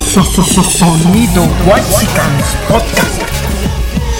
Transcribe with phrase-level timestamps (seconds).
[0.00, 3.20] Sonido Whitesicans Podcast.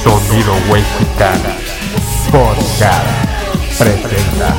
[0.05, 1.41] Sonido Huexican
[2.31, 3.07] Podcast
[3.79, 4.55] presenta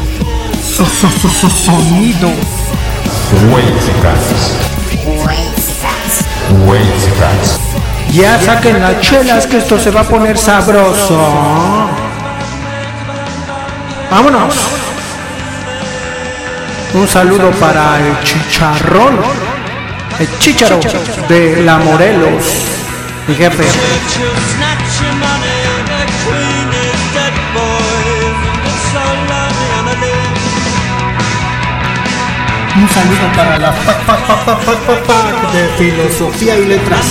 [0.59, 2.29] Sonido
[3.51, 4.57] Huexicans.
[6.65, 7.59] Huexicans.
[8.11, 11.19] Ya saquen las chelas que esto se va a poner sabroso.
[14.09, 14.55] Vámonos.
[16.95, 19.52] Un saludo para el chicharrón.
[20.19, 20.79] El chicharo
[21.27, 22.45] de la Morelos.
[23.27, 23.63] Mi jefe.
[32.75, 37.05] Un saludo para la fac, fac, fac de filosofía y letras.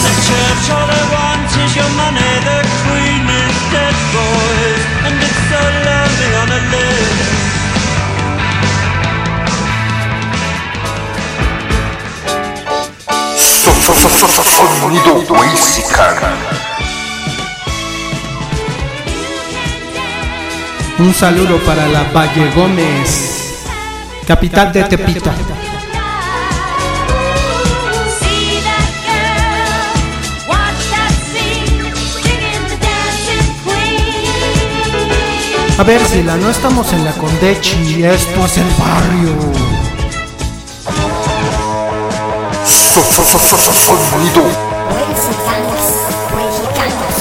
[20.99, 23.65] Un saludo para la Valle Gómez,
[24.27, 25.31] capital de Tepito.
[35.79, 39.72] A ver, Sila, no estamos en la Condechi, esto es el barrio.
[42.93, 44.43] Sonido
[44.93, 45.87] Mexicanos,
[46.37, 47.17] mexicanos,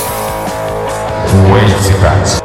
[1.49, 2.40] Huexicans.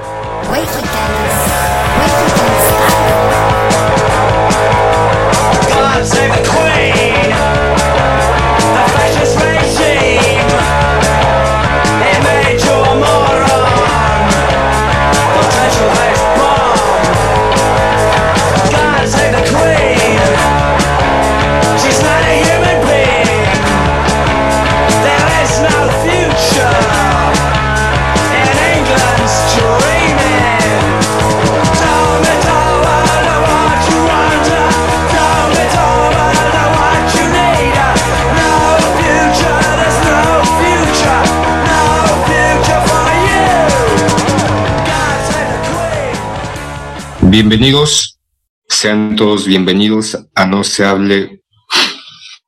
[47.38, 48.18] Bienvenidos,
[48.66, 51.42] sean todos bienvenidos a No se hable.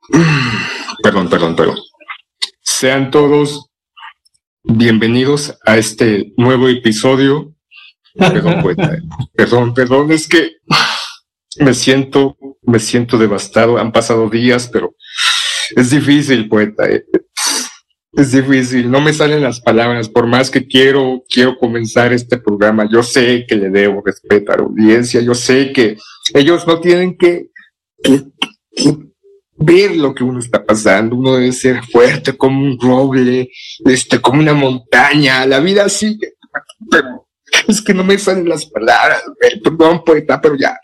[1.03, 1.77] Perdón, perdón, perdón.
[2.63, 3.67] Sean todos
[4.63, 7.55] bienvenidos a este nuevo episodio.
[8.15, 8.97] Perdón, poeta.
[9.35, 10.53] Perdón, perdón, es que
[11.59, 13.77] me siento, me siento devastado.
[13.77, 14.97] Han pasado días, pero
[15.77, 16.85] es difícil, poeta.
[18.19, 22.89] Es difícil, no me salen las palabras, por más que quiero, quiero comenzar este programa,
[22.91, 25.97] yo sé que le debo respeto a la audiencia, yo sé que
[26.35, 27.51] ellos no tienen que,
[29.55, 33.51] ver lo que uno está pasando, uno debe ser fuerte como un roble,
[33.85, 36.33] este, como una montaña, la vida sigue,
[36.91, 37.29] pero
[37.69, 39.23] es que no me salen las palabras,
[39.63, 40.77] perdón poeta, pero ya,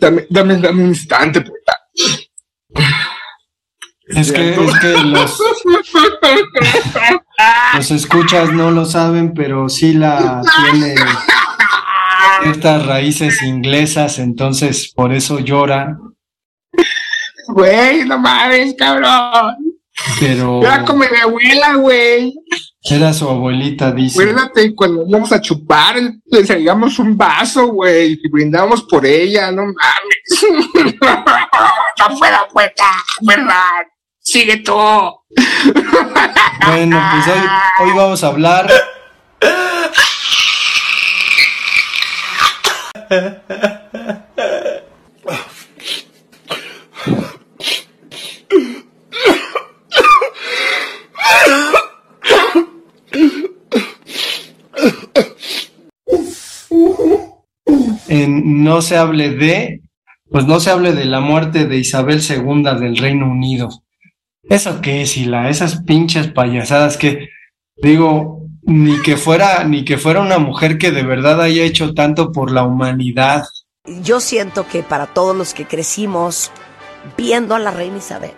[0.00, 1.59] dame, dame, dame un instante, poeta.
[4.16, 5.38] Es que, es que los,
[7.76, 10.94] los escuchas no lo saben, pero sí la tiene
[12.42, 15.96] ciertas raíces inglesas, entonces por eso llora,
[17.48, 19.56] Güey, no mames, cabrón.
[20.20, 22.32] pero Era como mi abuela, güey.
[22.82, 24.22] era su abuelita, dice.
[24.22, 25.96] Acuérdate cuando íbamos a chupar,
[26.26, 30.94] le salíamos un vaso, güey, y brindábamos por ella, no mames.
[31.98, 32.84] no fuera puesta,
[33.22, 33.86] ¿verdad?
[34.32, 34.72] Sigue tú.
[36.66, 37.42] Bueno, pues hoy,
[37.80, 38.70] hoy vamos a hablar
[58.08, 59.80] en No se hable de,
[60.30, 63.70] pues no se hable de la muerte de Isabel II del Reino Unido.
[64.42, 65.48] ¿Eso qué es, Hila?
[65.48, 67.28] Esas pinches payasadas que,
[67.76, 72.32] digo, ni que fuera, ni que fuera una mujer que de verdad haya hecho tanto
[72.32, 73.44] por la humanidad.
[74.02, 76.50] yo siento que para todos los que crecimos
[77.16, 78.32] viendo a la reina Isabel,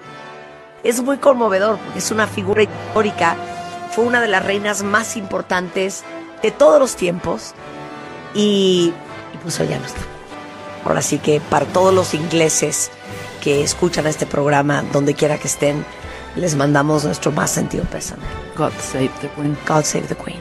[0.84, 3.37] es muy conmovedor porque es una figura histórica,
[3.90, 6.04] fue una de las reinas más importantes
[6.43, 7.54] de todos los tiempos
[8.34, 8.93] y,
[9.34, 10.00] y pues hoy ya no está.
[10.84, 12.90] Ahora sí que para todos los ingleses
[13.42, 15.84] que escuchan este programa, donde quiera que estén,
[16.36, 18.22] les mandamos nuestro más sentido pésame.
[18.56, 19.56] God save the queen.
[19.66, 20.38] God save the Queen.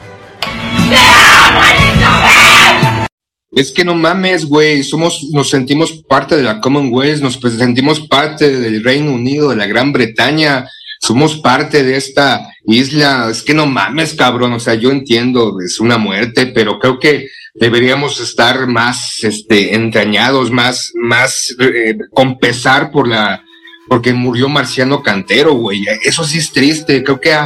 [3.50, 8.50] Es que no mames, güey, somos, nos sentimos parte de la Commonwealth, nos sentimos parte
[8.50, 10.66] del Reino Unido, de la Gran Bretaña.
[11.02, 13.28] Somos parte de esta isla.
[13.30, 14.52] Es que no mames, cabrón.
[14.52, 20.50] O sea, yo entiendo, es una muerte, pero creo que deberíamos estar más, este, entrañados,
[20.50, 23.44] más, más, eh, con pesar por la,
[23.88, 25.84] porque murió Marciano Cantero, güey.
[26.04, 27.02] Eso sí es triste.
[27.02, 27.36] Creo que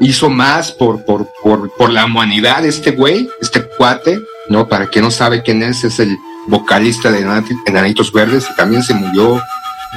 [0.00, 4.68] hizo más por, por, por, por la humanidad este güey, este cuate, ¿no?
[4.68, 7.26] Para quien no sabe quién es, es el vocalista de
[7.66, 9.40] Enanitos Verdes y también se murió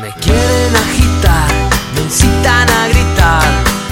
[0.02, 0.57] Me agitar,
[2.48, 3.44] a gritar.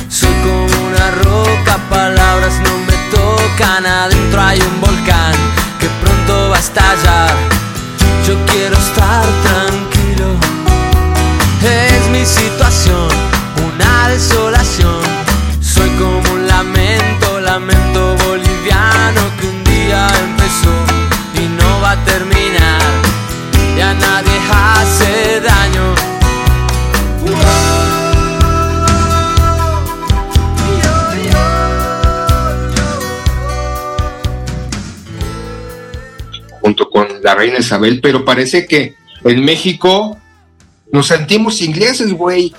[0.10, 3.86] Soy como una roca, palabras no me tocan.
[3.86, 5.34] Adentro hay un volcán
[5.80, 7.36] que pronto va a estallar.
[8.26, 10.28] Yo quiero estar tranquilo.
[11.62, 13.10] Es mi situación,
[13.68, 14.55] una desolación.
[37.26, 38.94] La reina Isabel, pero parece que
[39.24, 40.16] en México
[40.92, 42.54] nos sentimos ingleses, güey,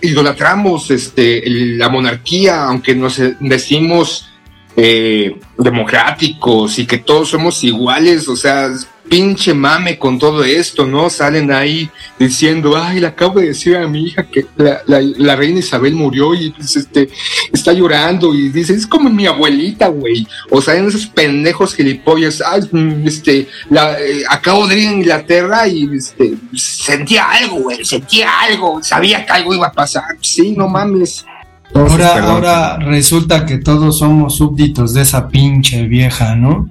[0.00, 4.28] idolatramos este, la monarquía, aunque nos decimos
[4.76, 8.70] eh, democráticos y que todos somos iguales, o sea,
[9.12, 11.10] pinche mame con todo esto, ¿no?
[11.10, 15.36] Salen ahí diciendo, ay, le acabo de decir a mi hija que la, la- la
[15.36, 17.10] reina Isabel murió y pues, este,
[17.52, 20.26] está llorando y dice, es como mi abuelita, güey.
[20.50, 24.92] O sea, en esos pendejos gilipollas, ay, mm, este, la, eh, acabo de ir a
[24.92, 30.04] Inglaterra y este, sentía algo, güey, sentía algo, sabía que algo iba a pasar.
[30.22, 31.26] Sí, no mames.
[31.66, 32.30] Entonces, Ahora, perdón.
[32.30, 36.70] ahora resulta que todos somos súbditos de esa pinche vieja, ¿no?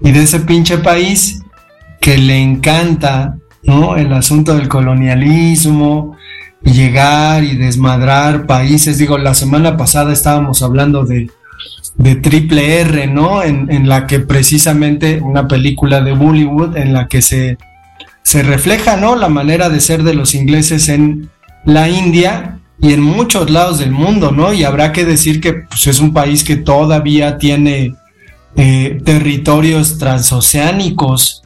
[0.00, 1.40] Y de ese pinche país
[2.04, 3.96] que le encanta, ¿no?
[3.96, 6.18] El asunto del colonialismo,
[6.62, 8.98] llegar y desmadrar países.
[8.98, 11.30] Digo, la semana pasada estábamos hablando de,
[11.96, 13.42] de Triple R, ¿no?
[13.42, 17.56] En, en la que precisamente una película de Bollywood en la que se,
[18.22, 19.16] se refleja, ¿no?
[19.16, 21.30] La manera de ser de los ingleses en
[21.64, 24.52] la India y en muchos lados del mundo, ¿no?
[24.52, 27.94] Y habrá que decir que pues, es un país que todavía tiene
[28.56, 31.43] eh, territorios transoceánicos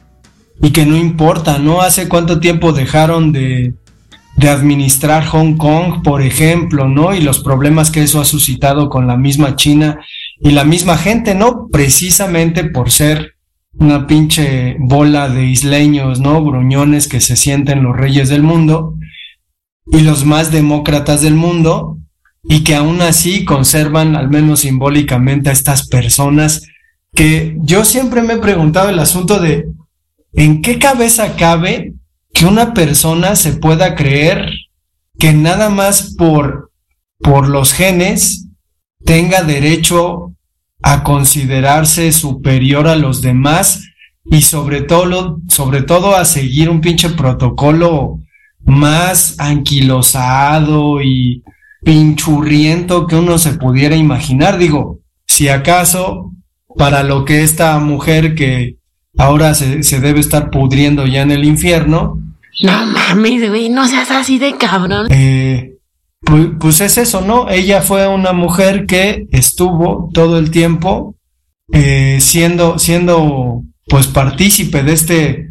[0.61, 1.81] y que no importa, ¿no?
[1.81, 3.73] Hace cuánto tiempo dejaron de,
[4.37, 7.13] de administrar Hong Kong, por ejemplo, ¿no?
[7.13, 9.99] Y los problemas que eso ha suscitado con la misma China
[10.39, 11.67] y la misma gente, ¿no?
[11.71, 13.35] Precisamente por ser
[13.73, 16.43] una pinche bola de isleños, ¿no?
[16.43, 18.95] Gruñones que se sienten los reyes del mundo
[19.91, 21.97] y los más demócratas del mundo
[22.43, 26.67] y que aún así conservan, al menos simbólicamente, a estas personas
[27.13, 29.67] que yo siempre me he preguntado el asunto de
[30.33, 31.93] en qué cabeza cabe
[32.33, 34.51] que una persona se pueda creer
[35.17, 36.71] que nada más por,
[37.19, 38.47] por los genes
[39.03, 40.33] tenga derecho
[40.81, 43.83] a considerarse superior a los demás
[44.25, 48.19] y sobre todo, sobre todo a seguir un pinche protocolo
[48.63, 51.43] más anquilosado y
[51.83, 54.57] pinchurriento que uno se pudiera imaginar.
[54.57, 56.31] Digo, si acaso
[56.77, 58.78] para lo que esta mujer que
[59.19, 62.19] ahora se, se debe estar pudriendo ya en el infierno,
[62.61, 65.07] No mames, güey, no seas así de cabrón.
[65.11, 65.75] eh,
[66.21, 67.49] pues, pues es eso, ¿no?
[67.49, 71.15] Ella fue una mujer que estuvo todo el tiempo
[71.71, 75.47] eh, siendo, siendo pues partícipe de este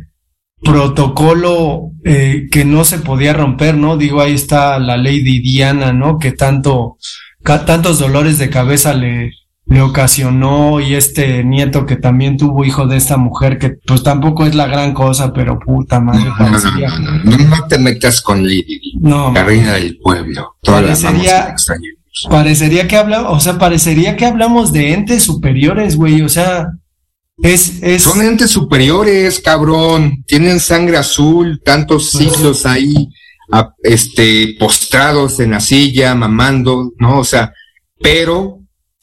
[0.62, 3.96] protocolo eh, que no se podía romper, ¿no?
[3.96, 6.18] Digo, ahí está la Lady Diana, ¿no?
[6.18, 6.98] Que tanto,
[7.42, 9.32] tantos dolores de cabeza le,
[9.68, 14.46] le ocasionó y este nieto que también tuvo hijo de esta mujer que pues tampoco
[14.46, 18.42] es la gran cosa, pero puta madre, No, no, no, no, no te metas con
[18.46, 20.56] Lady, no, la reina del pueblo.
[20.62, 21.98] Toda Parecería- la extrañamos.
[22.30, 26.66] Parecería que hablamos, o sea, parecería que hablamos de entes superiores, güey, o sea,
[27.42, 30.24] es, es, Son entes superiores, cabrón.
[30.26, 33.08] Tienen sangre azul, tantos Pues- siglos ahí,
[33.52, 37.20] a- este, postrados en la silla, mamando, ¿no?
[37.20, 37.52] O sea,
[38.00, 38.57] pero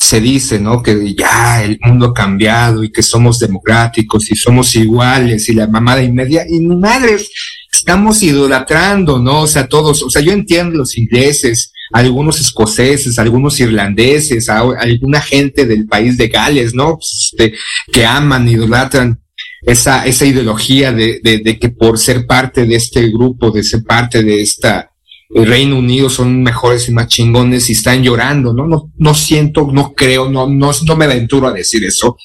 [0.06, 0.82] se dice, ¿no?
[0.84, 5.68] Que ya el mundo ha cambiado y que somos democráticos y somos iguales y la
[5.68, 6.44] mamada y media.
[6.48, 7.30] Y madres,
[7.72, 9.42] estamos idolatrando, ¿no?
[9.42, 15.22] O sea, todos, o sea, yo entiendo los ingleses, algunos escoceses, algunos irlandeses, a- alguna
[15.22, 16.96] gente del país de Gales, ¿no?
[16.98, 17.54] Pues, este,
[17.92, 19.20] que aman, idolatran
[19.62, 23.84] esa, esa ideología de, de, de que por ser parte de este grupo, de ser
[23.84, 24.92] parte de esta
[25.36, 28.66] el Reino Unido son mejores y más chingones y están llorando, ¿no?
[28.68, 32.16] No, no siento, no creo, no, no, no me aventuro a decir eso,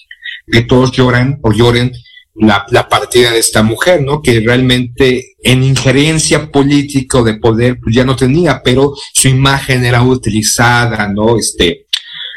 [0.47, 1.91] que todos lloran o lloren
[2.37, 4.23] la, la partida de esta mujer, ¿no?
[4.23, 9.85] Que realmente en injerencia política o de poder pues ya no tenía, pero su imagen
[9.85, 11.37] era utilizada, ¿no?
[11.37, 11.87] Este,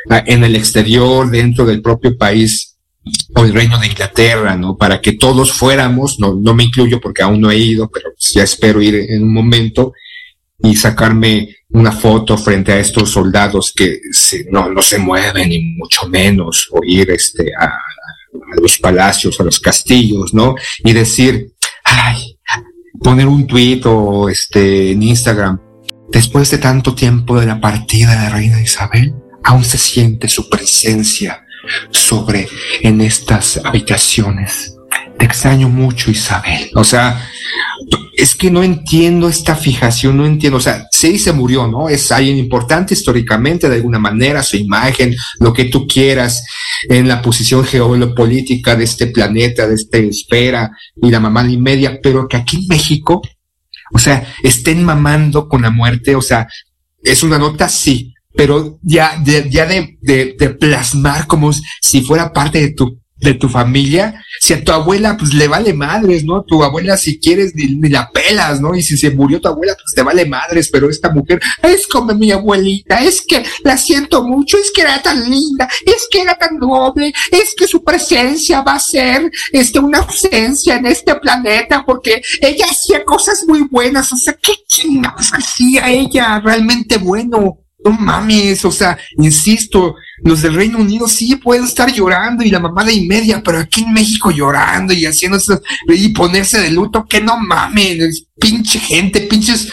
[0.10, 2.78] en el exterior, dentro del propio país
[3.36, 4.76] o el reino de Inglaterra, ¿no?
[4.76, 8.42] Para que todos fuéramos, no, no me incluyo porque aún no he ido, pero ya
[8.42, 9.94] espero ir en un momento
[10.60, 14.00] y sacarme una foto frente a estos soldados que
[14.52, 19.44] no, no se mueven ni mucho menos, o ir este, a, a los palacios, a
[19.44, 20.56] los castillos, ¿no?
[20.84, 22.38] Y decir, ay,
[23.02, 25.60] poner un tweet o este, en Instagram,
[26.12, 30.50] después de tanto tiempo de la partida de la reina Isabel, aún se siente su
[30.50, 31.46] presencia
[31.92, 32.48] sobre
[32.82, 34.76] en estas habitaciones.
[35.18, 36.70] Te extraño mucho, Isabel.
[36.76, 37.28] O sea,
[38.16, 40.58] es que no entiendo esta fijación, no entiendo.
[40.58, 41.90] O sea, sí se murió, ¿no?
[41.90, 46.44] Es alguien importante históricamente, de alguna manera, su imagen, lo que tú quieras,
[46.90, 52.00] en la posición geopolítica de este planeta, de esta esfera, y la mamá y media,
[52.02, 53.22] pero que aquí en México,
[53.92, 56.48] o sea, estén mamando con la muerte, o sea,
[57.04, 61.52] es una nota, sí, pero ya, de, ya de, de, de plasmar como
[61.82, 65.74] si fuera parte de tu, de tu familia, si a tu abuela pues le vale
[65.74, 66.44] madres, ¿no?
[66.44, 68.76] Tu abuela si quieres ni, la pelas, ¿no?
[68.76, 72.14] Y si se murió tu abuela pues te vale madres, pero esta mujer es como
[72.14, 76.36] mi abuelita, es que la siento mucho, es que era tan linda, es que era
[76.36, 81.84] tan noble, es que su presencia va a ser este una ausencia en este planeta
[81.86, 87.60] porque ella hacía cosas muy buenas, o sea, qué chingados hacía ella realmente bueno.
[87.86, 92.60] No mames, o sea, insisto, los del Reino Unido sí pueden estar llorando y la
[92.60, 96.72] mamá de y media, pero aquí en México llorando y haciendo eso y ponerse de
[96.72, 99.72] luto, que no mames, pinche gente, pinches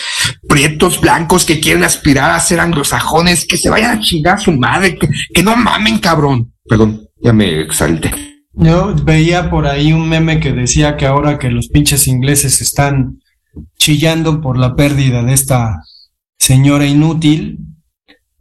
[0.49, 4.53] prietos blancos que quieren aspirar a ser anglosajones, que se vayan a chingar a su
[4.53, 6.53] madre, que, que no mamen, cabrón.
[6.69, 8.11] Perdón, ya me exalté.
[8.53, 13.21] Yo veía por ahí un meme que decía que ahora que los pinches ingleses están
[13.79, 15.83] chillando por la pérdida de esta
[16.39, 17.59] señora inútil,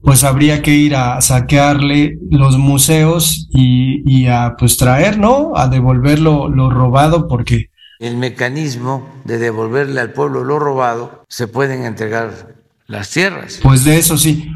[0.01, 5.51] pues habría que ir a saquearle los museos y, y a pues traer, ¿no?
[5.55, 11.47] A devolver lo, lo robado porque El mecanismo de devolverle al pueblo lo robado, se
[11.47, 12.55] pueden entregar
[12.87, 13.59] las tierras.
[13.61, 14.49] Pues de eso sí.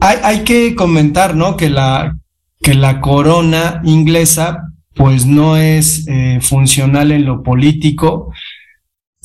[0.00, 1.56] Hay, hay que comentar, ¿no?
[1.56, 2.16] Que la,
[2.60, 8.32] que la corona inglesa, pues no es eh, funcional en lo político,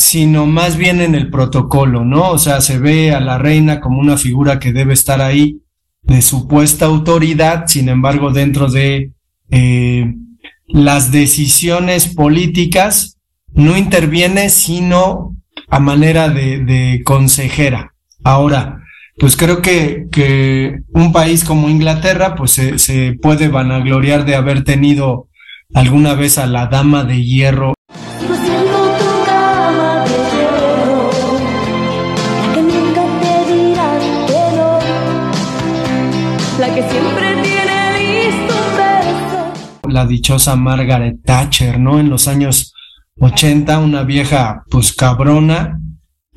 [0.10, 2.32] sino más bien en el protocolo, ¿no?
[2.32, 5.62] O sea, se ve a la reina como una figura que debe estar ahí
[6.02, 9.12] de supuesta autoridad, sin embargo, dentro de
[9.52, 10.16] eh,
[10.66, 13.20] las decisiones políticas,
[13.54, 15.36] no interviene sino
[15.68, 17.94] a manera de, consejera.
[18.24, 18.82] Ahora,
[19.20, 24.64] pues creo que, que un país como Inglaterra, pues se, se puede vanagloriar de haber
[24.64, 25.28] tenido
[25.76, 27.76] alguna vez a la dama de hierro
[36.80, 39.90] que siempre tiene listo un beso.
[39.90, 42.00] la dichosa Margaret Thatcher, ¿no?
[42.00, 42.74] En los años
[43.20, 45.80] 80, una vieja, pues cabrona,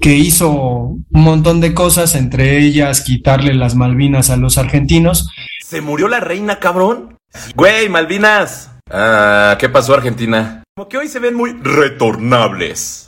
[0.01, 5.29] que hizo un montón de cosas, entre ellas quitarle las Malvinas a los argentinos.
[5.65, 7.17] ¿Se murió la reina, cabrón?
[7.55, 8.71] Güey, Malvinas.
[8.91, 10.65] Ah, ¿qué pasó, Argentina?
[10.75, 13.07] Como que hoy se ven muy retornables.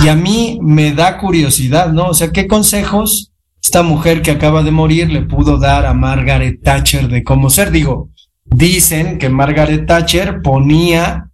[0.00, 2.08] Y a mí me da curiosidad, ¿no?
[2.08, 3.31] O sea, ¿qué consejos
[3.62, 7.70] esta mujer que acaba de morir le pudo dar a Margaret Thatcher de cómo ser?
[7.70, 8.10] Digo,
[8.44, 11.28] dicen que Margaret Thatcher ponía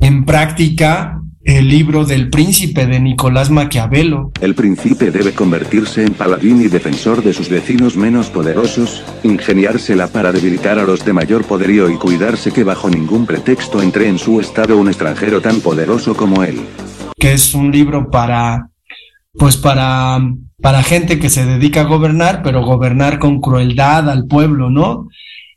[0.00, 4.30] en práctica el libro del príncipe de Nicolás Maquiavelo.
[4.40, 10.30] El príncipe debe convertirse en paladín y defensor de sus vecinos menos poderosos, ingeniársela para
[10.30, 14.40] debilitar a los de mayor poderío y cuidarse que bajo ningún pretexto entre en su
[14.40, 16.60] estado un extranjero tan poderoso como él.
[17.18, 18.71] que es un libro para,
[19.34, 20.20] pues para,
[20.60, 25.08] para gente que se dedica a gobernar, pero gobernar con crueldad al pueblo, ¿no?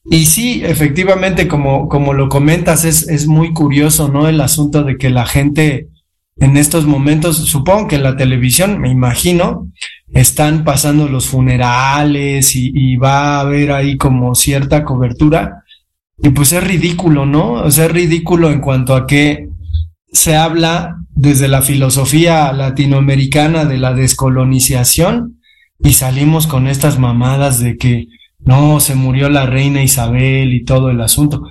[0.10, 4.27] Y sí, efectivamente, como, como lo comentas, es, es muy curioso, ¿no?
[4.27, 5.89] El asunto de que la gente
[6.38, 9.72] en estos momentos, supongo que en la televisión, me imagino,
[10.13, 15.63] están pasando los funerales y, y va a haber ahí como cierta cobertura.
[16.22, 17.53] Y pues es ridículo, ¿no?
[17.53, 19.50] O sea, es ridículo en cuanto a que
[20.12, 25.40] se habla desde la filosofía latinoamericana de la descolonización
[25.80, 28.08] y salimos con estas mamadas de que
[28.40, 31.44] no, se murió la reina Isabel y todo el asunto.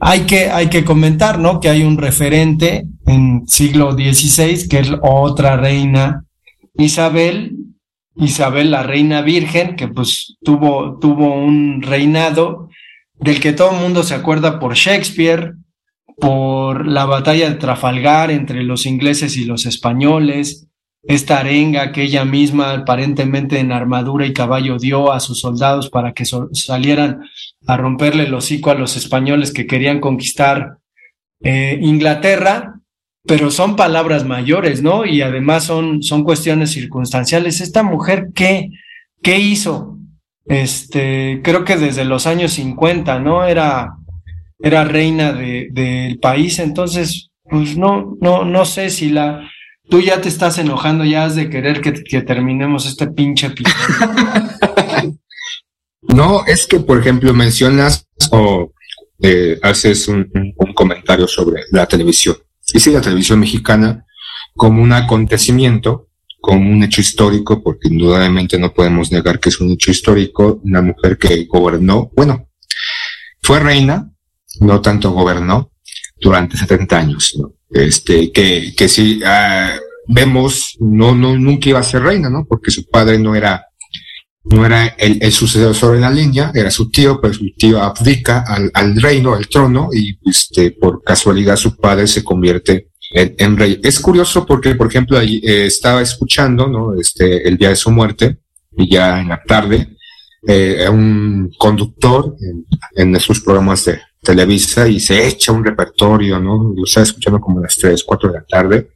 [0.00, 1.60] Hay que, hay que comentar, ¿no?
[1.60, 6.24] Que hay un referente en siglo XVI, que es otra reina
[6.78, 7.56] Isabel,
[8.16, 12.68] Isabel la reina virgen, que pues tuvo, tuvo un reinado
[13.14, 15.54] del que todo el mundo se acuerda por Shakespeare,
[16.20, 20.68] por la batalla de Trafalgar entre los ingleses y los españoles,
[21.04, 26.12] esta arenga que ella misma aparentemente en armadura y caballo dio a sus soldados para
[26.12, 27.22] que salieran
[27.66, 30.78] a romperle el hocico a los españoles que querían conquistar
[31.40, 32.80] eh, Inglaterra,
[33.24, 35.04] pero son palabras mayores, ¿no?
[35.04, 37.60] Y además son, son cuestiones circunstanciales.
[37.60, 38.70] Esta mujer, ¿qué,
[39.22, 39.98] qué hizo?
[40.46, 43.44] Este, creo que desde los años 50, ¿no?
[43.44, 43.97] Era,
[44.60, 49.48] era reina de, del país, entonces, pues no, no, no sé si la,
[49.88, 55.18] tú ya te estás enojando, ya has de querer que, que terminemos este pinche episodio.
[56.02, 58.72] No, es que, por ejemplo, mencionas o
[59.20, 62.36] eh, haces un- un comentario sobre la televisión.
[62.72, 64.04] Y sí, la televisión mexicana
[64.54, 66.08] como un acontecimiento,
[66.40, 70.82] como un hecho histórico, porque indudablemente no podemos negar que es un hecho histórico, una
[70.82, 72.48] mujer que gobernó, bueno,
[73.42, 74.10] fue reina,
[74.60, 75.72] no tanto gobernó,
[76.20, 77.52] durante 70 años, ¿no?
[77.70, 79.76] Este, que, que sí, ah,
[80.08, 82.46] vemos, no, no, nunca iba a ser reina, ¿no?
[82.46, 83.64] Porque su padre no era
[84.50, 88.44] no era el, el sucesor en la línea, era su tío, pero su tío abdica
[88.46, 93.56] al, al reino, al trono, y este, por casualidad su padre se convierte en, en
[93.56, 93.80] rey.
[93.82, 96.98] Es curioso porque, por ejemplo, ahí, eh, estaba escuchando, ¿no?
[96.98, 98.38] Este, el día de su muerte,
[98.76, 99.96] y ya en la tarde,
[100.46, 102.64] eh, un conductor en,
[102.94, 106.72] en esos programas de Televisa y se echa un repertorio, ¿no?
[106.76, 108.88] Lo estaba escuchando como a las 3, 4 de la tarde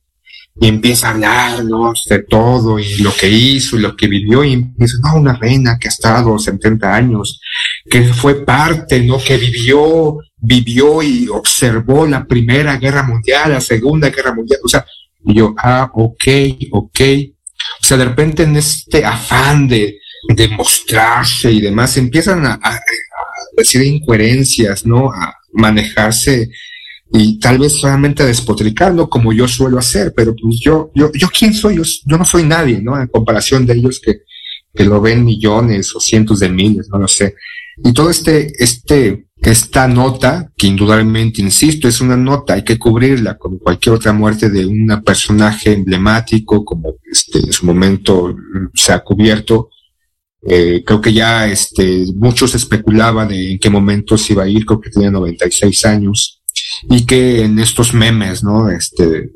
[0.61, 1.93] y empieza a hablar, ¿no?
[2.09, 5.79] De todo y lo que hizo y lo que vivió y dice, no, una reina
[5.79, 7.41] que ha estado 70 años,
[7.89, 9.19] que fue parte, ¿no?
[9.19, 14.85] Que vivió, vivió y observó la primera guerra mundial, la segunda guerra mundial, o sea,
[15.25, 16.25] y yo, ah, ok,
[16.73, 17.01] ok.
[17.81, 22.61] O sea, de repente en este afán de, de mostrarse y demás, empiezan a
[23.57, 25.11] decir incoherencias, ¿no?
[25.13, 26.51] A manejarse
[27.13, 31.29] y tal vez solamente a despotricarlo como yo suelo hacer, pero pues yo, yo, yo
[31.29, 32.99] quién soy, yo, yo no soy nadie, ¿no?
[32.99, 34.23] En comparación de ellos que,
[34.75, 37.35] que lo ven millones o cientos de miles, no lo sé.
[37.85, 43.37] Y todo este, este, esta nota, que indudablemente, insisto, es una nota, hay que cubrirla
[43.37, 48.35] como cualquier otra muerte de un personaje emblemático, como este, en su momento
[48.75, 49.69] se ha cubierto.
[50.49, 54.67] Eh, creo que ya este, muchos especulaban de en qué momento se iba a ir,
[54.67, 56.43] creo que tenía 96 años
[56.91, 58.69] y que en estos memes, ¿no?
[58.69, 59.31] Este,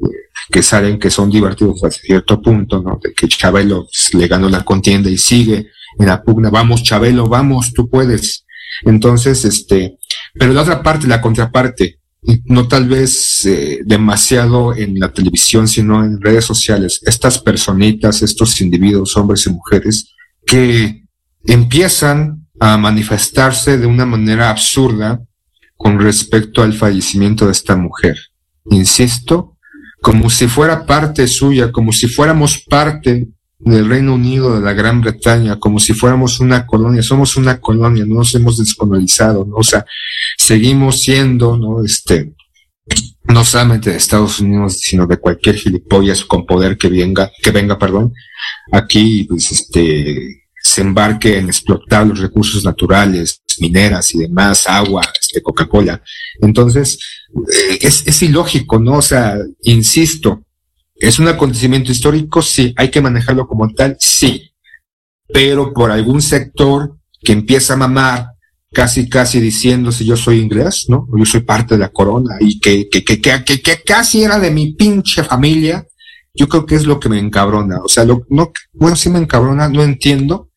[0.51, 2.99] que salen que son divertidos hasta cierto punto, ¿no?
[3.03, 7.27] De que Chabelo pues, le ganó la contienda y sigue en la pugna, vamos Chabelo,
[7.27, 8.45] vamos, tú puedes.
[8.83, 9.99] Entonces, este,
[10.35, 12.01] pero la otra parte, la contraparte,
[12.47, 18.61] no tal vez eh, demasiado en la televisión, sino en redes sociales, estas personitas, estos
[18.61, 20.16] individuos, hombres y mujeres,
[20.47, 21.05] que
[21.45, 25.21] empiezan a manifestarse de una manera absurda
[25.77, 28.17] con respecto al fallecimiento de esta mujer.
[28.71, 29.57] Insisto,
[30.01, 33.29] como si fuera parte suya, como si fuéramos parte
[33.59, 38.05] del Reino Unido, de la Gran Bretaña, como si fuéramos una colonia, somos una colonia,
[38.07, 39.57] no nos hemos descolonizado, ¿no?
[39.57, 39.85] O sea,
[40.39, 41.85] seguimos siendo, ¿no?
[41.85, 42.35] Este,
[43.25, 47.79] no solamente de Estados Unidos, sino de cualquier gilipollas con poder que venga, que venga,
[47.79, 48.13] perdón,
[48.73, 55.43] aquí, pues, este, se embarque en explotar los recursos naturales, mineras y demás, agua, este,
[55.43, 56.03] Coca-Cola.
[56.41, 56.99] Entonces,
[57.53, 58.99] eh, es, es ilógico, ¿no?
[58.99, 60.45] O sea, insisto,
[60.95, 62.43] ¿es un acontecimiento histórico?
[62.43, 62.75] Sí.
[62.77, 63.97] ¿Hay que manejarlo como tal?
[63.99, 64.51] Sí.
[65.29, 68.36] Pero por algún sector que empieza a mamar,
[68.73, 71.09] casi, casi diciéndose yo soy inglés, ¿no?
[71.17, 74.39] Yo soy parte de la corona y que, que, que, que, que, que casi era
[74.39, 75.87] de mi pinche familia,
[76.35, 77.81] yo creo que es lo que me encabrona.
[77.83, 80.51] O sea, lo, no, bueno, sí me encabrona, no entiendo.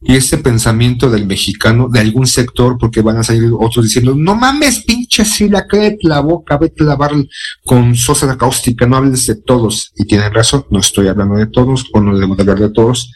[0.00, 4.36] Y ese pensamiento del mexicano, de algún sector, porque van a salir otros diciendo, no
[4.36, 7.10] mames, pinche Sila, cállate la boca, vete a lavar
[7.64, 9.92] con sosa cáustica, no hables de todos.
[9.96, 13.10] Y tienen razón, no estoy hablando de todos, o no debemos hablar de todos,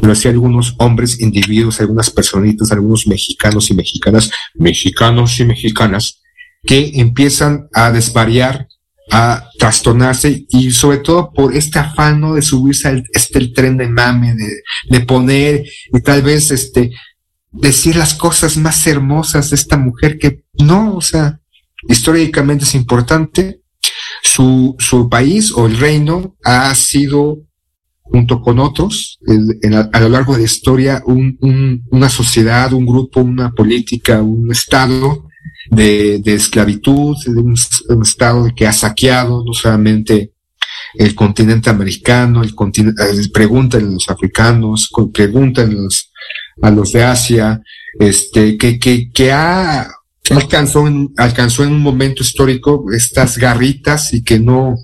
[0.00, 6.20] pero sí algunos hombres, individuos, algunas personitas, algunos mexicanos y mexicanas, mexicanos y mexicanas,
[6.64, 8.68] que empiezan a desvariar,
[9.10, 12.34] a trastornarse y sobre todo por este afán ¿no?
[12.34, 16.90] de subirse al este el tren de mame, de, de poner y tal vez este
[17.50, 21.40] decir las cosas más hermosas de esta mujer que no, o sea,
[21.88, 23.62] históricamente es importante.
[24.22, 27.38] Su, su país o el reino ha sido
[28.10, 32.72] junto con otros, en la- a lo largo de la historia, un- un- una sociedad,
[32.72, 35.26] un grupo, una política, un estado
[35.70, 37.54] de, de esclavitud, de un,
[37.88, 40.32] un estado que ha saqueado no solamente
[40.94, 46.10] el continente americano, el continente, preguntan a los africanos, preguntan los,
[46.62, 47.60] a los de Asia,
[48.00, 49.86] este, que, que, que ha
[50.30, 54.74] alcanzó en, alcanzó en un momento histórico estas garritas y que no,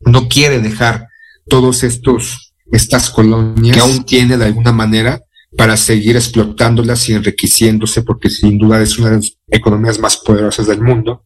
[0.00, 1.06] no quiere dejar
[1.48, 5.22] todos estos, estas colonias que aún tiene de alguna manera
[5.56, 10.66] para seguir explotándolas y enriqueciéndose, porque sin duda es una de las economías más poderosas
[10.66, 11.24] del mundo,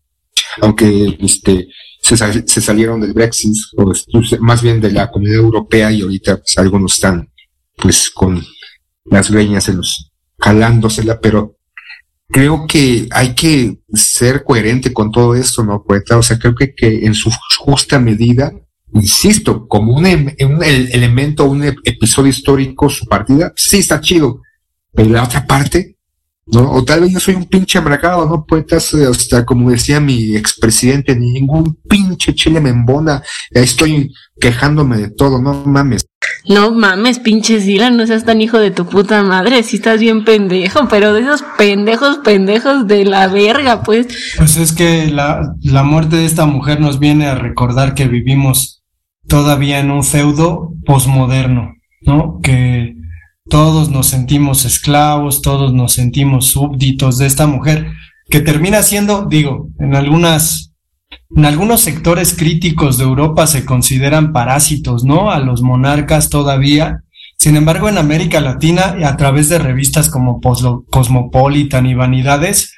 [0.61, 1.69] aunque este,
[2.01, 3.93] se, se salieron del Brexit, o
[4.41, 7.29] más bien de la Comunidad Europea, y ahorita pues, algunos están
[7.77, 8.45] pues con
[9.07, 11.57] las greñas en los, jalándosela, pero
[12.29, 16.19] creo que hay que ser coherente con todo esto, ¿no, poeta?
[16.19, 18.53] O sea, creo que, que en su justa medida,
[18.95, 24.01] insisto, como un, em- un el- elemento, un ep- episodio histórico, su partida, sí está
[24.01, 24.41] chido,
[24.93, 25.97] pero la otra parte,
[26.47, 26.71] ¿no?
[26.73, 28.85] O tal vez yo soy un pinche amargado, ¿no, poetas?
[28.85, 35.55] Sea, como decía mi expresidente, ningún pinche chile me embona, estoy quejándome de todo, no
[35.65, 36.05] mames.
[36.49, 40.25] No mames, pinche Dylan, no seas tan hijo de tu puta madre, si estás bien
[40.25, 44.09] pendejo, pero de esos pendejos, pendejos de la verga, pues.
[44.37, 48.80] Pues es que la, la muerte de esta mujer nos viene a recordar que vivimos
[49.31, 52.39] todavía en un feudo posmoderno, ¿no?
[52.43, 52.97] Que
[53.49, 57.93] todos nos sentimos esclavos, todos nos sentimos súbditos de esta mujer,
[58.29, 60.73] que termina siendo, digo, en algunas,
[61.35, 65.31] en algunos sectores críticos de Europa se consideran parásitos, ¿no?
[65.31, 67.03] A los monarcas todavía.
[67.39, 72.75] Sin embargo, en América Latina, y a través de revistas como Poslo- Cosmopolitan y Vanidades,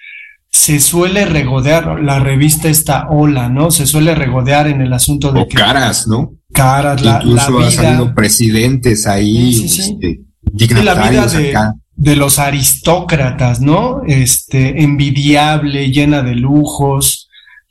[0.50, 3.70] se suele regodear, la revista esta Ola, ¿no?
[3.70, 6.34] Se suele regodear en el asunto de O caras, ¿no?
[6.52, 9.92] Caras, la, la Incluso ha vida, salido presidentes ahí, Sí, sí, sí.
[9.92, 10.20] este,
[10.56, 11.74] Sí, la vida dignatarios de, acá.
[11.96, 14.02] de los aristócratas, ¿no?
[14.06, 17.28] Este, envidiable, llena de lujos,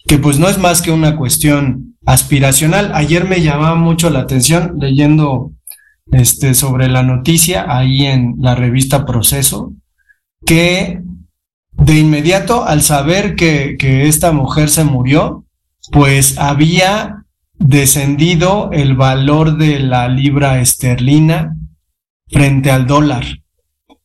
[0.08, 2.92] que pues no es más que una cuestión aspiracional.
[2.96, 5.52] Ayer me llamaba mucho la atención leyendo
[6.12, 9.74] este, sobre la noticia ahí en la revista Proceso,
[10.46, 11.02] que
[11.74, 15.46] de inmediato al saber que, que esta mujer se murió,
[15.92, 17.21] pues había
[17.62, 21.56] descendido el valor de la libra esterlina
[22.28, 23.24] frente al dólar.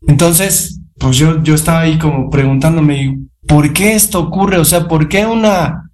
[0.06, 4.58] Entonces, pues yo, yo estaba ahí como preguntándome, ¿por qué esto ocurre?
[4.58, 5.90] O sea, ¿por qué una,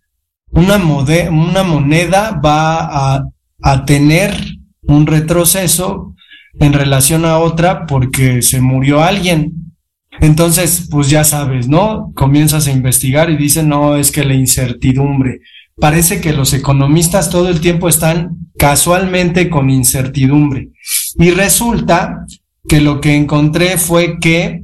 [0.50, 3.24] una, moneda va a,
[3.62, 4.34] a tener
[4.82, 6.14] un retroceso
[6.58, 9.74] en relación a otra porque se murió alguien?
[10.20, 12.12] Entonces, pues ya sabes, ¿no?
[12.14, 15.40] Comienzas a investigar y dicen, no, es que la incertidumbre.
[15.76, 20.70] Parece que los economistas todo el tiempo están casualmente con incertidumbre.
[21.18, 22.26] Y resulta
[22.68, 24.62] que lo que encontré fue que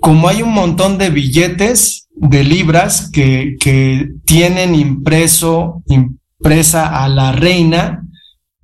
[0.00, 7.32] como hay un montón de billetes de libras que, que tienen impreso, impresa a la
[7.32, 8.06] reina,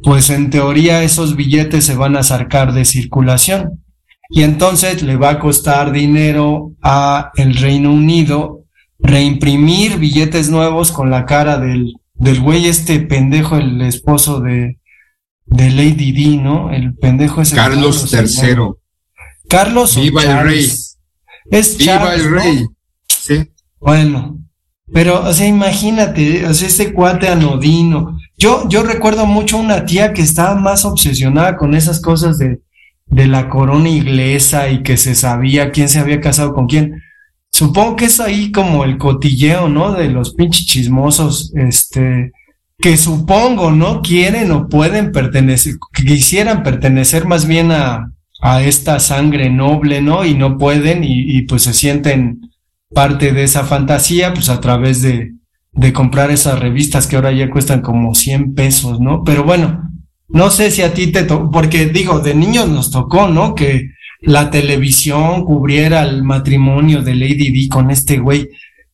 [0.03, 3.83] pues en teoría esos billetes se van a sacar de circulación.
[4.29, 8.60] Y entonces le va a costar dinero a el Reino Unido
[9.03, 14.79] reimprimir billetes nuevos con la cara del, del güey este pendejo, el esposo de,
[15.47, 16.71] de Lady Di, ¿no?
[16.71, 17.57] El pendejo ese.
[17.57, 18.57] Carlos III.
[19.49, 20.99] Carlos o Viva el Charles?
[21.51, 22.37] Es Viva Charles, el ¿no?
[22.37, 22.67] rey.
[23.09, 23.51] Sí.
[23.81, 24.39] Bueno,
[24.93, 28.19] pero, o sea, imagínate, o sea, ese cuate anodino.
[28.37, 32.61] Yo, yo recuerdo mucho una tía que estaba más obsesionada con esas cosas de,
[33.07, 37.03] de la corona inglesa y que se sabía quién se había casado con quién.
[37.53, 39.93] Supongo que es ahí como el cotilleo, ¿no?
[39.93, 42.33] De los pinches chismosos, este,
[42.79, 44.03] que supongo, ¿no?
[44.03, 50.25] Quieren o pueden pertenecer, que quisieran pertenecer más bien a, a esta sangre noble, ¿no?
[50.25, 52.51] Y no pueden y, y pues se sienten
[52.95, 55.33] parte de esa fantasía, pues a través de,
[55.73, 59.23] de comprar esas revistas que ahora ya cuestan como 100 pesos, ¿no?
[59.25, 59.91] Pero bueno,
[60.29, 63.55] no sé si a ti te tocó, porque digo, de niños nos tocó, ¿no?
[63.55, 63.91] Que
[64.23, 68.49] la televisión cubriera el matrimonio de Lady Di con este güey.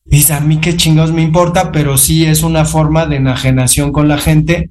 [0.05, 4.07] Dice, a mí qué chingados me importa, pero sí es una forma de enajenación con
[4.07, 4.69] la gente.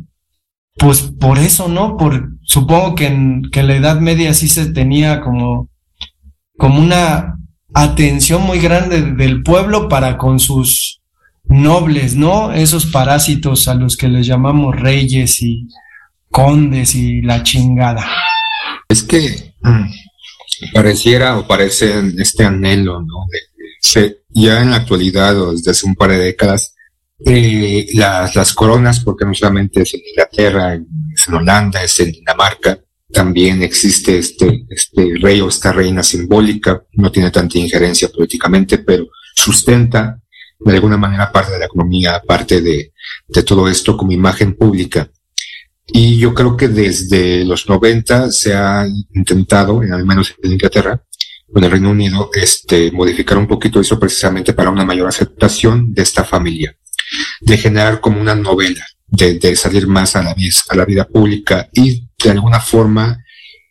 [0.78, 1.96] Pues por eso, ¿no?
[1.96, 5.68] Por, supongo que en, que en la Edad Media sí se tenía como,
[6.56, 7.38] como una
[7.74, 11.02] atención muy grande del pueblo para con sus
[11.44, 12.52] nobles, ¿no?
[12.52, 15.68] Esos parásitos a los que les llamamos reyes y
[16.30, 18.06] condes y la chingada.
[18.88, 19.84] Es que mm,
[20.72, 23.26] pareciera o parece este anhelo, ¿no?
[23.30, 26.74] De- ya en la actualidad o desde hace un par de décadas,
[27.24, 32.12] eh, las, las coronas, porque no solamente es en Inglaterra, es en Holanda, es en
[32.12, 32.78] Dinamarca,
[33.12, 39.06] también existe este, este rey o esta reina simbólica, no tiene tanta injerencia políticamente, pero
[39.34, 40.20] sustenta
[40.58, 42.92] de alguna manera parte de la economía, parte de,
[43.28, 45.08] de todo esto como imagen pública.
[45.88, 51.02] Y yo creo que desde los 90 se ha intentado, en, al menos en Inglaterra,
[51.54, 56.02] en el Reino Unido, este, modificar un poquito eso precisamente para una mayor aceptación de
[56.02, 56.76] esta familia,
[57.40, 60.34] de generar como una novela, de, de salir más a la,
[60.68, 63.22] a la vida pública y de alguna forma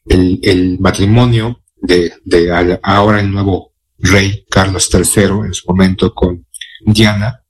[0.08, 6.14] el, el matrimonio de, de al- ahora el nuevo rey Carlos III en su momento
[6.14, 6.46] con
[6.86, 7.42] Diana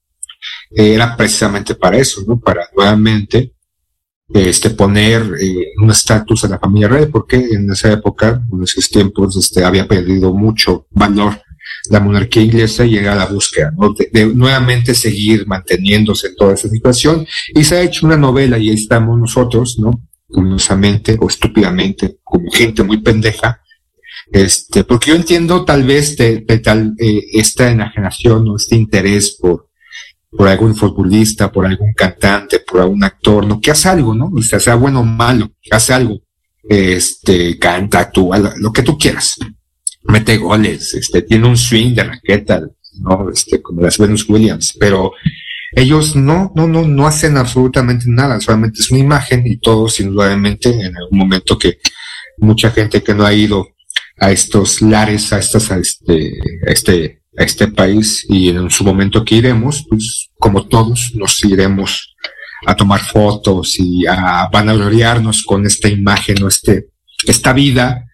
[0.72, 2.40] eh, era precisamente para eso, ¿no?
[2.40, 3.55] Para nuevamente
[4.34, 8.90] este, poner eh, un estatus a la familia real, porque en esa época, en esos
[8.90, 11.42] tiempos, este, había perdido mucho valor
[11.90, 13.94] la monarquía inglesa y era la búsqueda, ¿no?
[13.94, 17.26] de, nuevamente seguir manteniéndose en toda esa situación.
[17.54, 20.02] Y se ha hecho una novela y ahí estamos nosotros, ¿no?
[20.28, 23.62] Curiosamente o estúpidamente, como gente muy pendeja,
[24.32, 29.70] este, porque yo entiendo tal vez de tal, eh, esta enajenación o este interés por,
[30.38, 33.60] por algún futbolista, por algún cantante, por algún actor, ¿no?
[33.60, 34.32] Que hace algo, ¿no?
[34.34, 36.20] O sea, bueno o malo, hace algo.
[36.68, 39.36] Este, canta, actúa, lo, lo que tú quieras.
[40.04, 42.62] Mete goles, este, tiene un swing de raqueta,
[43.00, 43.30] ¿no?
[43.30, 45.12] Este, como las Venus Williams, pero
[45.72, 50.70] ellos no, no, no, no hacen absolutamente nada, solamente es una imagen y todos, indudablemente,
[50.70, 51.80] en algún momento que
[52.38, 53.68] mucha gente que no ha ido
[54.18, 59.24] a estos lares, a estas, a este, a este, este país y en su momento
[59.24, 62.16] que iremos, pues como todos nos iremos
[62.66, 66.88] a tomar fotos y a vanagloriarnos con esta imagen o este,
[67.28, 68.06] esta vida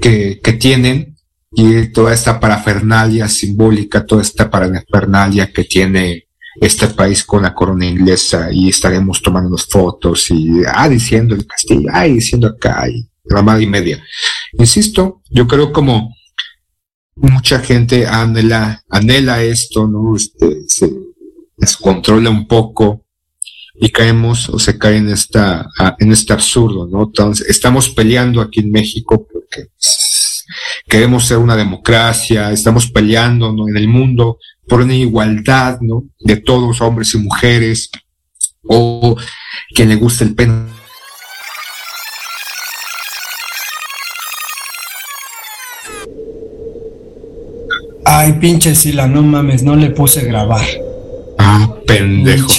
[0.00, 1.16] que, que tienen
[1.52, 6.28] y toda esta parafernalia simbólica, toda esta parafernalia que tiene
[6.60, 11.88] este país con la corona inglesa y estaremos tomándonos fotos y ah, diciendo el castillo,
[11.92, 14.04] ay, diciendo acá y la madre y media.
[14.58, 16.14] Insisto, yo creo como
[17.20, 20.16] mucha gente anhela, anhela esto, ¿no?
[20.16, 20.90] Este, se
[21.56, 23.04] descontrola un poco
[23.74, 25.66] y caemos o se cae en esta,
[25.98, 27.04] en este absurdo, ¿no?
[27.04, 29.68] Entonces, estamos peleando aquí en México porque
[30.86, 33.68] queremos ser una democracia, estamos peleando, ¿no?
[33.68, 36.04] En el mundo por una igualdad, ¿no?
[36.18, 37.90] De todos, hombres y mujeres,
[38.64, 39.16] o
[39.74, 40.66] quien le gusta el pen
[48.20, 50.66] Ay, pinche Sila, no mames, no le puse grabar.
[51.38, 52.52] Ah, pendejo.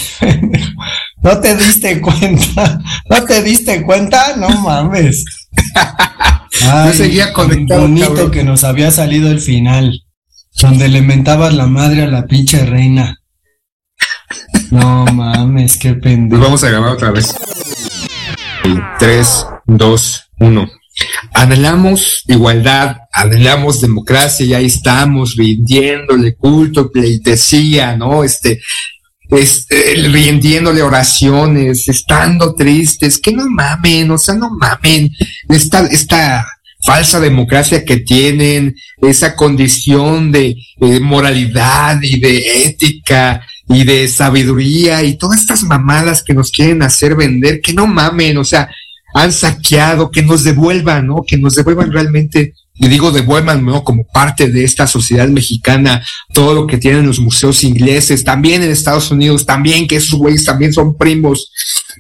[1.22, 2.80] ¿No te diste cuenta?
[3.08, 4.36] ¿No te diste cuenta?
[4.38, 5.24] No mames.
[6.68, 8.32] Ay, seguía conectado, Bonito cabrón.
[8.32, 10.02] que nos había salido el final.
[10.60, 13.20] Donde le mentabas la madre a la pinche reina.
[14.72, 16.40] No mames, qué pendejo.
[16.40, 17.36] Nos vamos a grabar otra vez.
[18.98, 20.70] 3, 2, 1.
[21.34, 28.24] Anhelamos igualdad, anhelamos democracia y ahí estamos rindiéndole culto, pleitesía, ¿no?
[28.24, 28.62] Este,
[29.32, 35.10] este, rindiéndole oraciones, estando tristes, que no mamen, o sea, no mamen,
[35.48, 36.46] esta, esta
[36.84, 45.04] falsa democracia que tienen, esa condición de, de moralidad y de ética y de sabiduría
[45.04, 48.70] y todas estas mamadas que nos quieren hacer vender, que no mamen, o sea,
[49.14, 51.24] han saqueado, que nos devuelvan, ¿no?
[51.26, 53.84] Que nos devuelvan realmente, y digo devuelvan, ¿no?
[53.84, 58.72] Como parte de esta sociedad mexicana, todo lo que tienen los museos ingleses, también en
[58.72, 61.52] Estados Unidos, también que esos güeyes también son primos,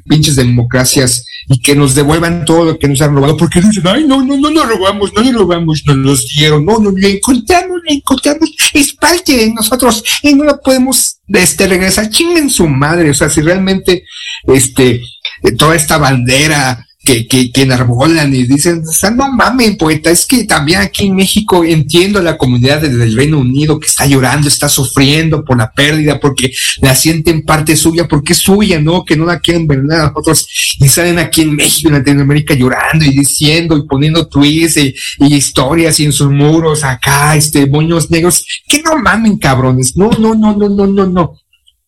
[0.07, 4.05] pinches democracias, y que nos devuelvan todo lo que nos han robado, porque dicen, ay,
[4.07, 7.93] no, no, no nos robamos, no nos robamos, nos dieron, no, no, lo encontramos, lo
[7.93, 13.13] encontramos, es parte de nosotros, y no lo podemos, este, regresar, chinguen su madre, o
[13.13, 14.05] sea, si realmente,
[14.43, 15.01] este,
[15.43, 18.83] eh, toda esta bandera, que, que, que enarbolan y dicen,
[19.15, 23.79] no mames, poeta, es que también aquí en México entiendo la comunidad del, Reino Unido
[23.79, 28.39] que está llorando, está sufriendo por la pérdida, porque la sienten parte suya, porque es
[28.39, 29.03] suya, ¿no?
[29.03, 30.47] Que no la quieren ver a nosotros
[30.79, 35.35] y salen aquí en México, en Latinoamérica llorando y diciendo y poniendo tweets y, y
[35.35, 40.35] historias y en sus muros acá, este, moños negros, que no mamen, cabrones, no, no,
[40.35, 41.33] no, no, no, no, no.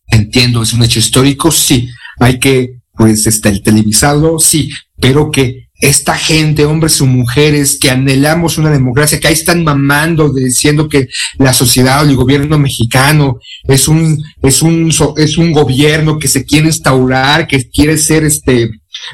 [0.07, 5.67] Entiendo, es un hecho histórico, sí, hay que, pues, este, el televisarlo, sí, pero que
[5.81, 11.09] esta gente, hombres o mujeres, que anhelamos una democracia, que ahí están mamando, diciendo que
[11.37, 16.45] la sociedad o el gobierno mexicano es un, es un, es un gobierno que se
[16.45, 18.71] quiere instaurar, que quiere ser este,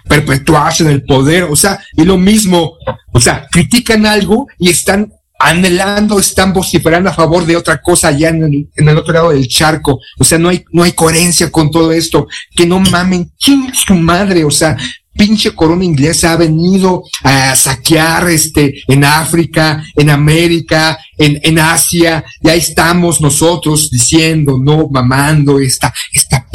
[0.07, 2.73] perpetuarse en el poder, o sea, y lo mismo,
[3.11, 8.29] o sea, critican algo y están anhelando, están vociferando a favor de otra cosa allá
[8.29, 9.99] en el, en el otro lado del charco.
[10.19, 12.27] O sea, no hay, no hay coherencia con todo esto.
[12.53, 14.43] Que no mamen, ¿quién es su madre?
[14.43, 14.75] O sea,
[15.19, 22.23] pinche corona inglesa ha venido a saquear este en África, en América, en, en Asia,
[22.41, 26.45] y ahí estamos nosotros diciendo, no, mamando esta, esta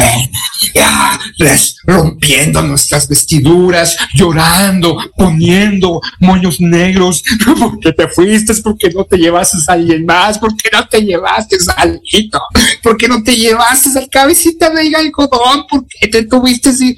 [1.37, 7.23] las- rompiendo nuestras vestiduras, llorando, poniendo moños negros,
[7.59, 12.01] porque te fuiste, porque no te llevaste a alguien más, porque no te llevaste al
[12.11, 12.41] hito,
[12.83, 16.97] porque no te llevaste al cabecita de algodón, porque te tuviste así.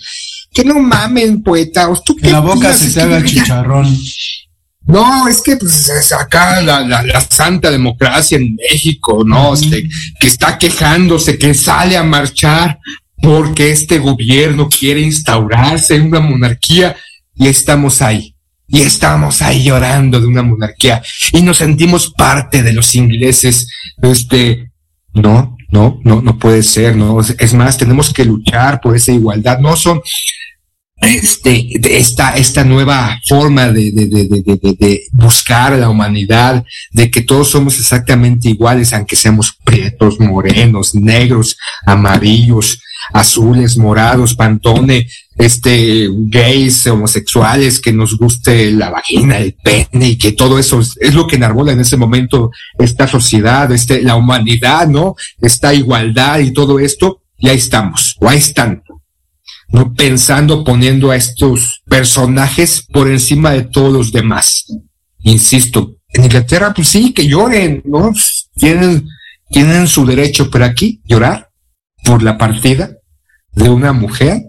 [0.57, 1.87] Que no mamen, poeta.
[2.03, 3.95] ¿tú Que la boca se te haga chicharrón.
[4.87, 9.53] no, es que pues es acá la, la, la santa democracia en México, ¿no?
[9.53, 9.87] Este,
[10.19, 12.79] que está quejándose, que sale a marchar
[13.21, 16.97] porque este gobierno quiere instaurarse en una monarquía
[17.35, 18.35] y estamos ahí.
[18.67, 23.69] Y estamos ahí llorando de una monarquía y nos sentimos parte de los ingleses.
[24.01, 24.71] Este,
[25.13, 27.21] no, no, no, no puede ser, no.
[27.21, 29.59] Es más, tenemos que luchar por esa igualdad.
[29.59, 30.01] No son,
[31.01, 37.21] este, esta, esta nueva forma de, de, de, de, buscar a la humanidad, de que
[37.21, 42.81] todos somos exactamente iguales, aunque seamos prietos, morenos, negros, amarillos,
[43.13, 45.07] azules, morados, pantone,
[45.37, 50.97] este, gays, homosexuales, que nos guste la vagina, el pene, y que todo eso es,
[51.01, 55.15] es lo que enarbola en ese momento esta sociedad, este, la humanidad, ¿no?
[55.43, 58.83] Esta igualdad y todo esto, y ahí estamos, o ahí están
[59.69, 64.67] no pensando poniendo a estos personajes por encima de todos los demás.
[65.21, 68.13] Insisto, en Inglaterra, pues sí, que lloren, ¿no?
[68.55, 69.09] Tienen,
[69.51, 71.51] tienen su derecho, pero aquí llorar
[72.05, 72.91] por la partida
[73.53, 74.43] de una mujer.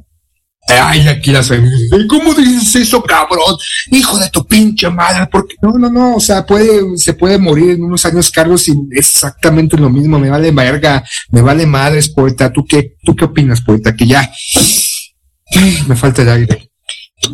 [0.70, 3.56] Ay, aquí las feministas, "Ay, ¿cómo dices eso, cabrón?
[3.90, 7.72] Hijo de tu pinche madre, porque no, no, no, o sea, puede, se puede morir
[7.72, 12.52] en unos años, Carlos, y exactamente lo mismo, me vale verga, me vale madres, poeta,
[12.52, 13.96] ¿tú qué, tú qué opinas, poeta?
[13.96, 14.30] Que ya,
[15.88, 16.70] me falta el aire.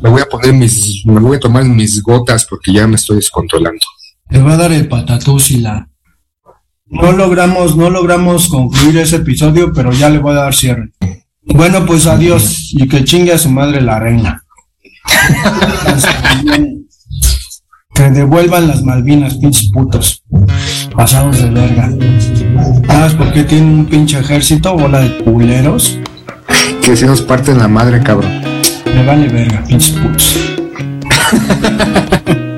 [0.01, 3.17] Me voy a poner mis, me voy a tomar mis gotas porque ya me estoy
[3.17, 3.85] descontrolando.
[4.29, 5.89] Le va a dar el patatús y la.
[6.85, 10.91] No logramos, no logramos concluir ese episodio, pero ya le voy a dar cierre.
[11.45, 14.43] Bueno, pues adiós y que chingue a su madre la reina.
[17.93, 20.23] que devuelvan las Malvinas, pinches putos.
[20.95, 21.91] Pasados de verga.
[22.87, 25.99] ¿Sabes por qué tienen un pinche ejército, bola de culeros?
[26.83, 28.41] Que si nos parten la madre, cabrón.
[28.93, 30.39] Me vale verga, pinches putos.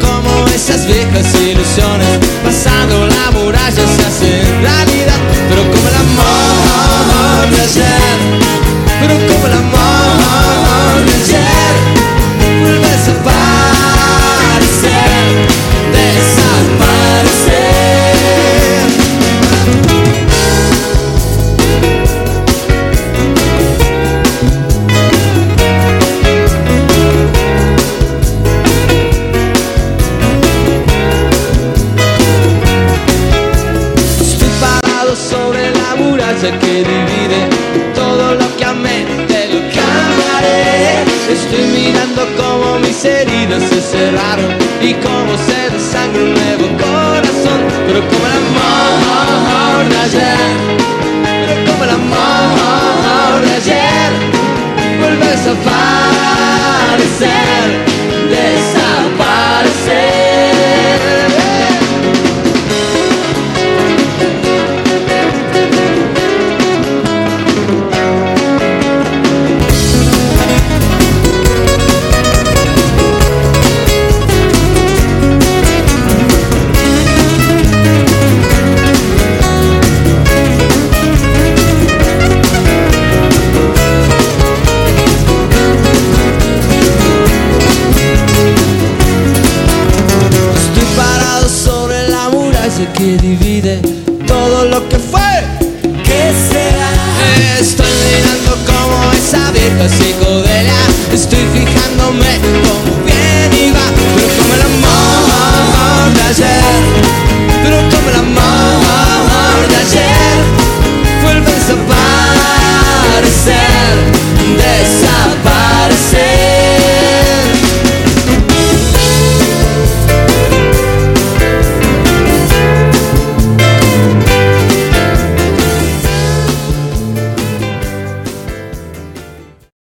[0.00, 2.18] Como esas viejas ilusiones.
[2.44, 4.41] Pasando la muralla se hacen